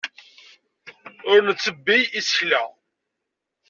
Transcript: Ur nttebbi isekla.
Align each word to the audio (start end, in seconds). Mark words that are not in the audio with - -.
Ur 1.31 1.39
nttebbi 1.47 1.97
isekla. 2.19 2.63